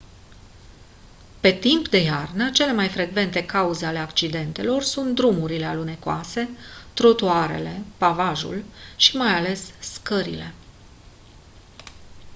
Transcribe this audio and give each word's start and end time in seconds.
pe 1.39 1.51
timp 1.51 1.87
de 1.87 1.97
iarnă 2.01 2.49
cele 2.51 2.71
mai 2.73 2.89
frecvente 2.89 3.45
cauze 3.45 3.85
ale 3.85 3.97
accidentelor 3.99 4.81
sunt 4.81 5.15
drumurile 5.15 5.65
alunecoase 5.65 6.49
trotuarele 6.93 7.81
pavajul 7.97 8.63
și 8.95 9.17
mai 9.17 9.33
ales 9.35 9.69
scările 9.79 10.53